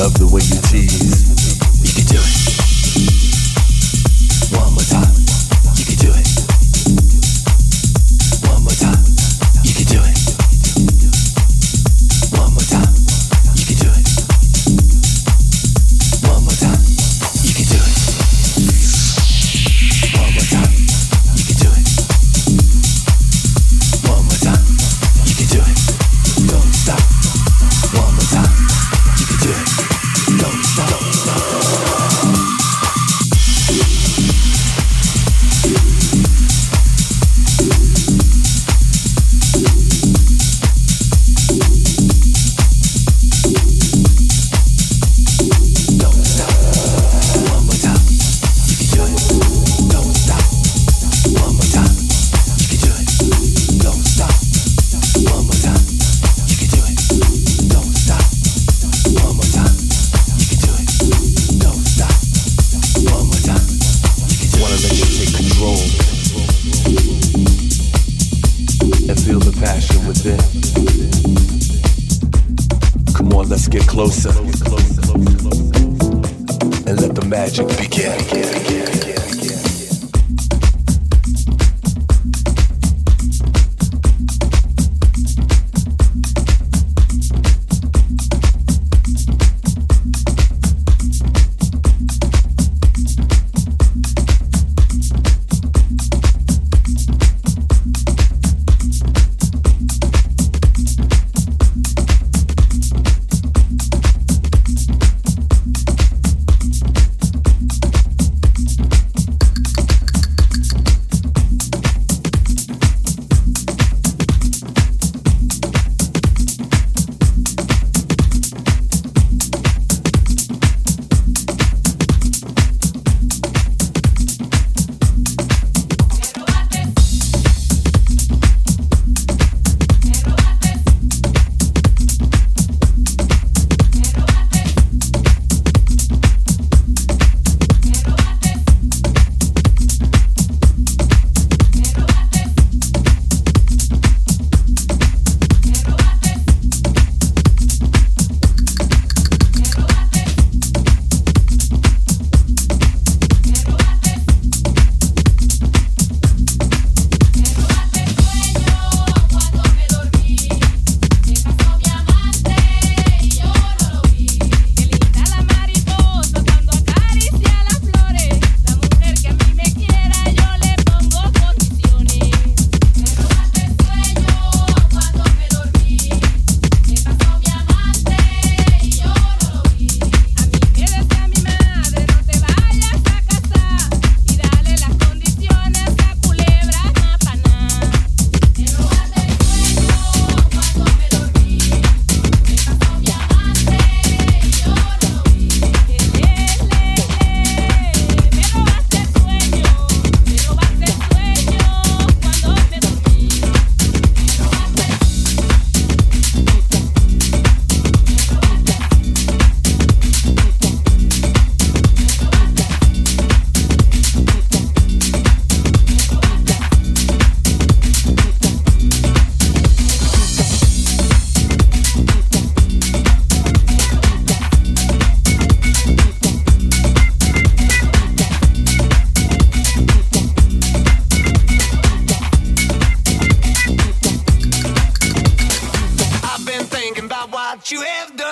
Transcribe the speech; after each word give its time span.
love 0.00 0.14
the 0.14 0.26
way 0.26 0.40
you 0.40 0.58
tease. 0.62 1.28
You 1.84 1.92
can 1.92 2.06
do 2.06 2.16
it. 2.16 2.69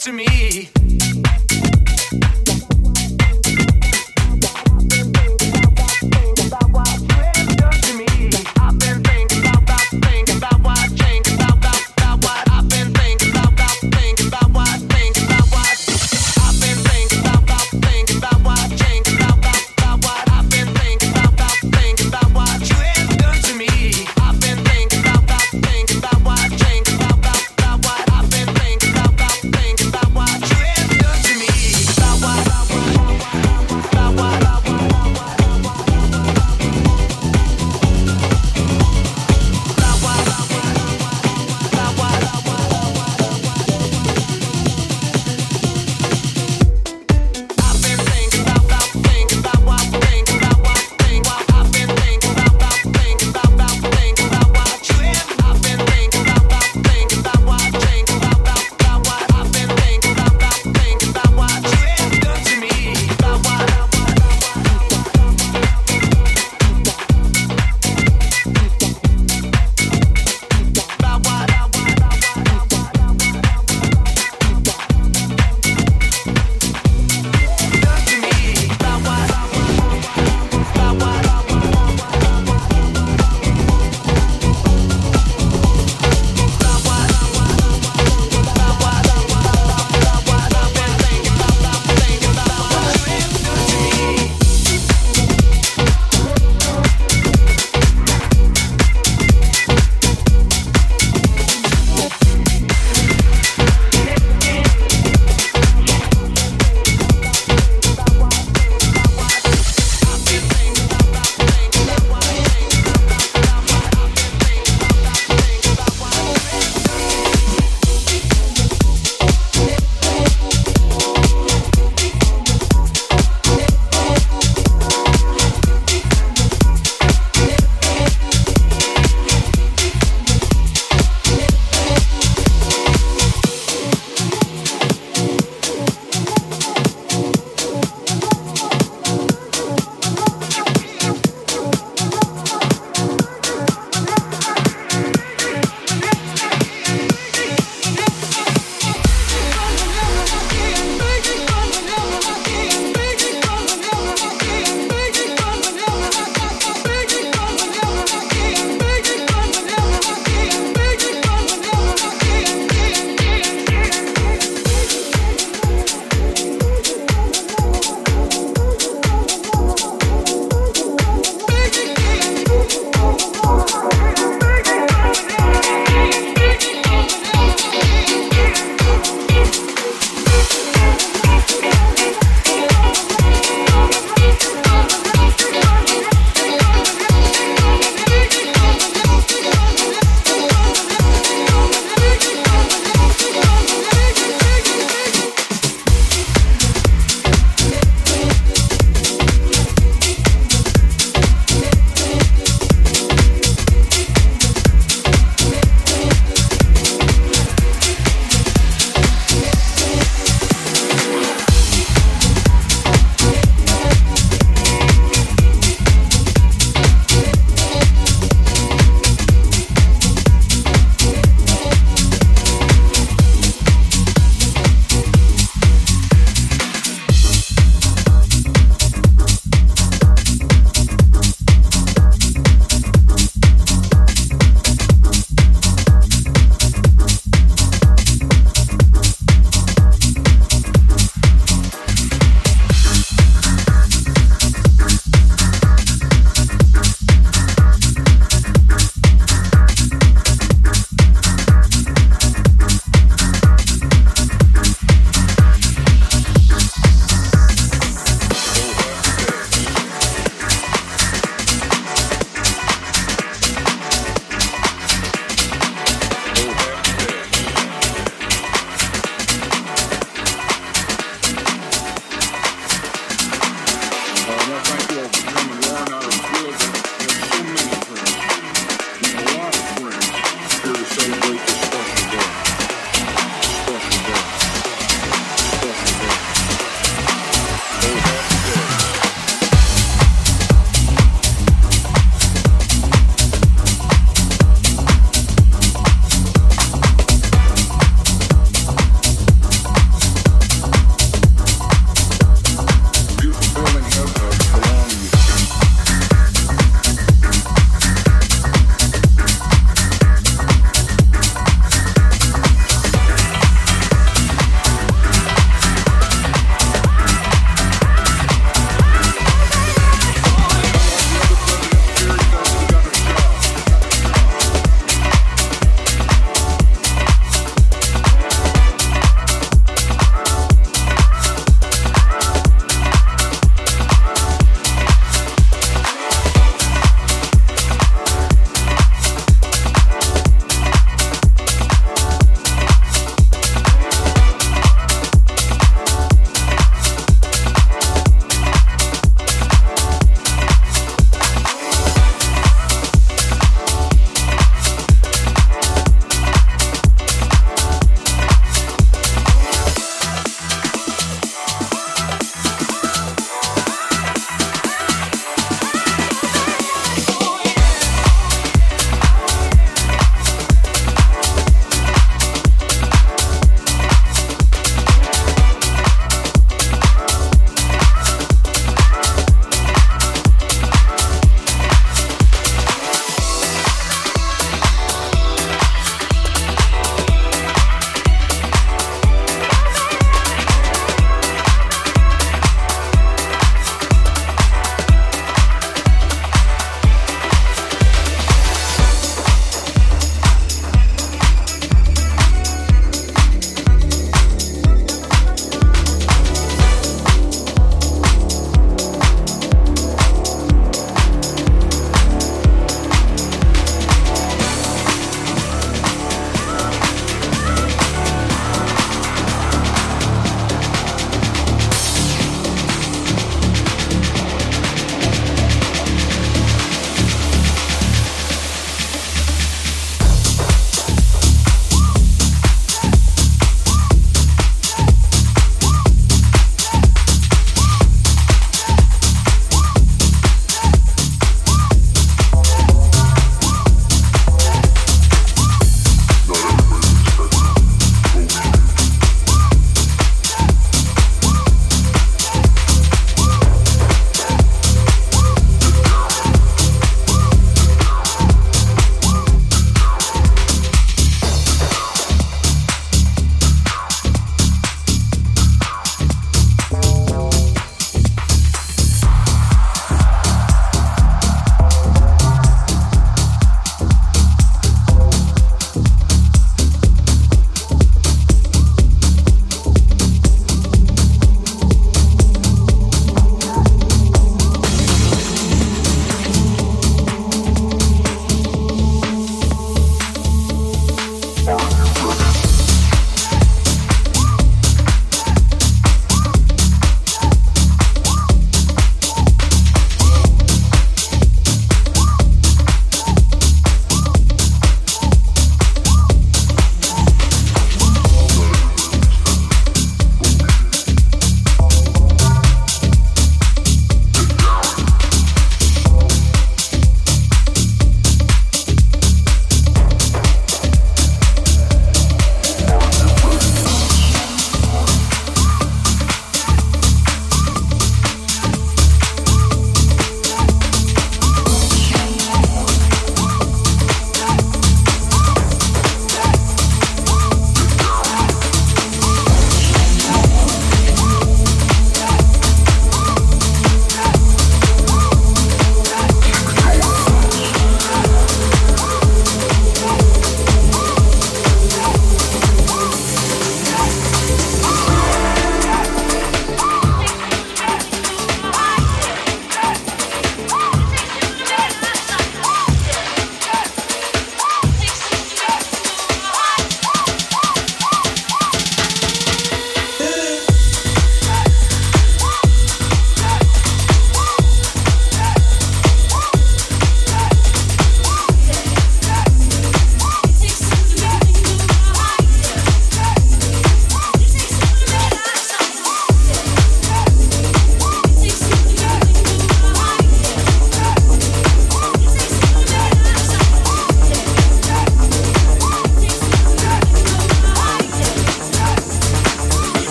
to 0.00 0.12
me. 0.12 0.79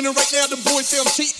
Winning 0.00 0.16
right 0.16 0.32
now, 0.32 0.46
the 0.46 0.56
boys 0.56 0.86
say 0.88 0.98
I'm 0.98 1.06
cheating. 1.06 1.39